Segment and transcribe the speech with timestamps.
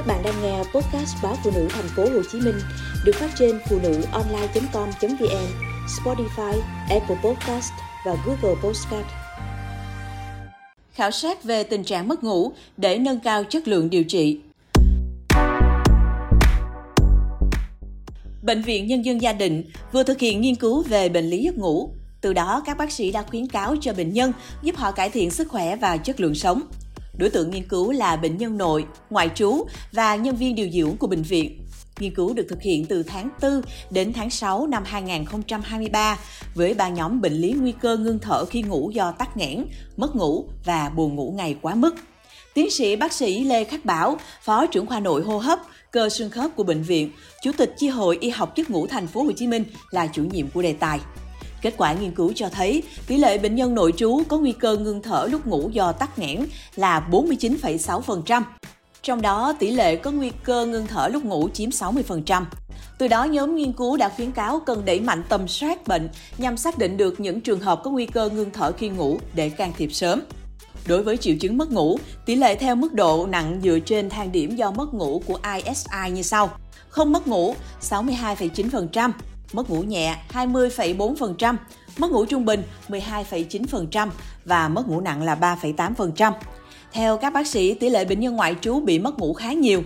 [0.00, 2.54] Các bạn đang nghe podcast báo phụ nữ thành phố Hồ Chí Minh
[3.04, 5.46] được phát trên phụ nữ online.com.vn,
[5.86, 7.72] Spotify, Apple Podcast
[8.06, 9.06] và Google Podcast.
[10.92, 14.40] Khảo sát về tình trạng mất ngủ để nâng cao chất lượng điều trị.
[18.42, 21.58] Bệnh viện Nhân dân Gia Định vừa thực hiện nghiên cứu về bệnh lý giấc
[21.58, 21.90] ngủ.
[22.20, 24.32] Từ đó, các bác sĩ đã khuyến cáo cho bệnh nhân
[24.62, 26.62] giúp họ cải thiện sức khỏe và chất lượng sống.
[27.20, 30.96] Đối tượng nghiên cứu là bệnh nhân nội, ngoại trú và nhân viên điều dưỡng
[30.96, 31.66] của bệnh viện.
[32.00, 36.18] Nghiên cứu được thực hiện từ tháng 4 đến tháng 6 năm 2023
[36.54, 39.64] với ba nhóm bệnh lý nguy cơ ngưng thở khi ngủ do tắc nghẽn,
[39.96, 41.94] mất ngủ và buồn ngủ ngày quá mức.
[42.54, 45.58] Tiến sĩ bác sĩ Lê Khắc Bảo, Phó trưởng khoa nội hô hấp,
[45.90, 49.06] cơ xương khớp của bệnh viện, Chủ tịch Chi hội Y học giấc ngủ thành
[49.06, 51.00] phố Hồ Chí Minh là chủ nhiệm của đề tài.
[51.62, 54.76] Kết quả nghiên cứu cho thấy tỷ lệ bệnh nhân nội trú có nguy cơ
[54.76, 56.46] ngưng thở lúc ngủ do tắc nghẽn
[56.76, 58.42] là 49,6%.
[59.02, 62.44] Trong đó, tỷ lệ có nguy cơ ngưng thở lúc ngủ chiếm 60%.
[62.98, 66.08] Từ đó, nhóm nghiên cứu đã khuyến cáo cần đẩy mạnh tầm soát bệnh
[66.38, 69.50] nhằm xác định được những trường hợp có nguy cơ ngưng thở khi ngủ để
[69.50, 70.22] can thiệp sớm.
[70.86, 74.32] Đối với triệu chứng mất ngủ, tỷ lệ theo mức độ nặng dựa trên thang
[74.32, 76.50] điểm do mất ngủ của ISI như sau.
[76.88, 79.10] Không mất ngủ 62,9%,
[79.52, 81.56] mất ngủ nhẹ 20,4%,
[81.98, 84.08] mất ngủ trung bình 12,9%
[84.44, 86.32] và mất ngủ nặng là 3,8%.
[86.92, 89.82] Theo các bác sĩ, tỷ lệ bệnh nhân ngoại trú bị mất ngủ khá nhiều.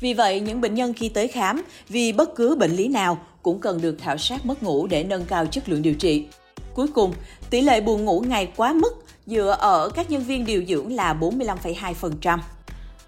[0.00, 3.60] Vì vậy, những bệnh nhân khi tới khám vì bất cứ bệnh lý nào cũng
[3.60, 6.24] cần được khảo sát mất ngủ để nâng cao chất lượng điều trị.
[6.74, 7.12] Cuối cùng,
[7.50, 11.14] tỷ lệ buồn ngủ ngày quá mức dựa ở các nhân viên điều dưỡng là
[11.20, 12.38] 45,2%.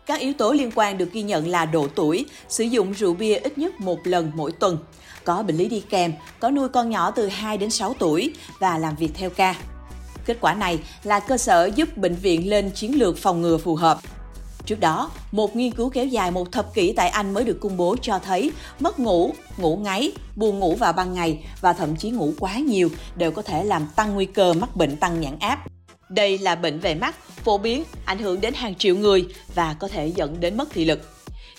[0.07, 3.35] Các yếu tố liên quan được ghi nhận là độ tuổi, sử dụng rượu bia
[3.35, 4.79] ít nhất một lần mỗi tuần,
[5.25, 8.79] có bệnh lý đi kèm, có nuôi con nhỏ từ 2 đến 6 tuổi và
[8.79, 9.55] làm việc theo ca.
[10.27, 13.75] Kết quả này là cơ sở giúp bệnh viện lên chiến lược phòng ngừa phù
[13.75, 13.99] hợp.
[14.67, 17.77] Trước đó, một nghiên cứu kéo dài một thập kỷ tại Anh mới được công
[17.77, 22.11] bố cho thấy mất ngủ, ngủ ngáy, buồn ngủ vào ban ngày và thậm chí
[22.11, 25.65] ngủ quá nhiều đều có thể làm tăng nguy cơ mắc bệnh tăng nhãn áp.
[26.15, 29.89] Đây là bệnh về mắt, phổ biến, ảnh hưởng đến hàng triệu người và có
[29.89, 31.01] thể dẫn đến mất thị lực.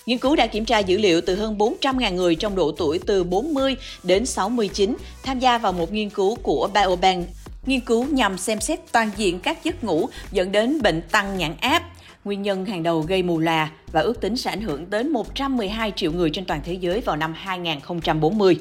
[0.06, 3.24] Nghiên cứu đã kiểm tra dữ liệu từ hơn 400.000 người trong độ tuổi từ
[3.24, 7.26] 40 đến 69 tham gia vào một nghiên cứu của Biobank.
[7.66, 11.54] Nghiên cứu nhằm xem xét toàn diện các giấc ngủ dẫn đến bệnh tăng nhãn
[11.60, 11.82] áp,
[12.24, 15.92] nguyên nhân hàng đầu gây mù là và ước tính sẽ ảnh hưởng đến 112
[15.96, 18.56] triệu người trên toàn thế giới vào năm 2040.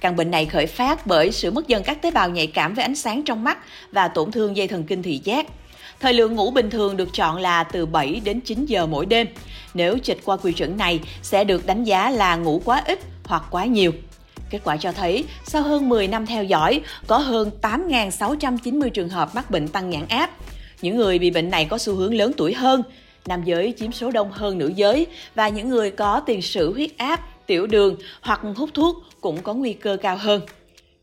[0.00, 2.84] Căn bệnh này khởi phát bởi sự mất dần các tế bào nhạy cảm với
[2.84, 3.58] ánh sáng trong mắt
[3.92, 5.46] và tổn thương dây thần kinh thị giác.
[6.00, 9.26] Thời lượng ngủ bình thường được chọn là từ 7 đến 9 giờ mỗi đêm.
[9.74, 13.42] Nếu trịch qua quy chuẩn này sẽ được đánh giá là ngủ quá ít hoặc
[13.50, 13.92] quá nhiều.
[14.50, 19.34] Kết quả cho thấy, sau hơn 10 năm theo dõi, có hơn 8.690 trường hợp
[19.34, 20.30] mắc bệnh tăng nhãn áp.
[20.82, 22.82] Những người bị bệnh này có xu hướng lớn tuổi hơn,
[23.26, 26.90] nam giới chiếm số đông hơn nữ giới và những người có tiền sử huyết
[26.98, 30.40] áp, tiểu đường hoặc hút thuốc cũng có nguy cơ cao hơn.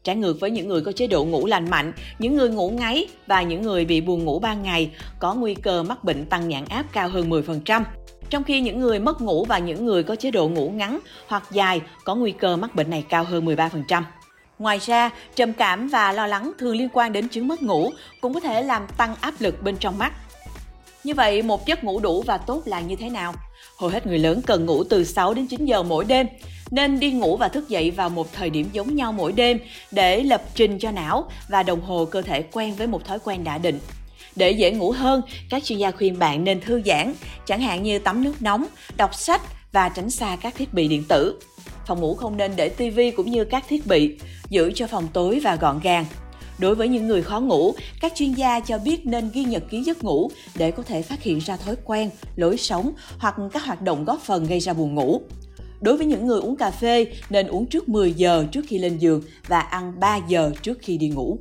[0.04, 3.08] Trái ngược với những người có chế độ ngủ lành mạnh, những người ngủ ngáy
[3.28, 6.66] và những người bị buồn ngủ ban ngày có nguy cơ mắc bệnh tăng nhãn
[6.66, 7.84] áp cao hơn 10%.
[8.30, 11.44] Trong khi những người mất ngủ và những người có chế độ ngủ ngắn hoặc
[11.52, 14.02] dài có nguy cơ mắc bệnh này cao hơn 13%.
[14.60, 18.34] Ngoài ra, trầm cảm và lo lắng thường liên quan đến chứng mất ngủ cũng
[18.34, 20.14] có thể làm tăng áp lực bên trong mắt.
[21.04, 23.34] Như vậy, một giấc ngủ đủ và tốt là như thế nào?
[23.78, 26.28] Hầu hết người lớn cần ngủ từ 6 đến 9 giờ mỗi đêm,
[26.72, 29.60] nên đi ngủ và thức dậy vào một thời điểm giống nhau mỗi đêm
[29.92, 33.44] để lập trình cho não và đồng hồ cơ thể quen với một thói quen
[33.44, 33.80] đã định.
[34.36, 37.14] Để dễ ngủ hơn, các chuyên gia khuyên bạn nên thư giãn,
[37.46, 38.66] chẳng hạn như tắm nước nóng,
[38.98, 39.42] đọc sách
[39.72, 41.40] và tránh xa các thiết bị điện tử.
[41.86, 44.18] Phòng ngủ không nên để tivi cũng như các thiết bị,
[44.50, 46.06] giữ cho phòng tối và gọn gàng.
[46.60, 49.84] Đối với những người khó ngủ, các chuyên gia cho biết nên ghi nhật ký
[49.84, 53.82] giấc ngủ để có thể phát hiện ra thói quen, lối sống hoặc các hoạt
[53.82, 55.22] động góp phần gây ra buồn ngủ.
[55.82, 58.98] Đối với những người uống cà phê, nên uống trước 10 giờ trước khi lên
[58.98, 61.40] giường và ăn 3 giờ trước khi đi ngủ.